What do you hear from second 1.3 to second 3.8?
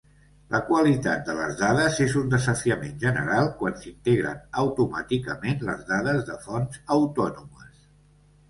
les dades és un desafiament general quan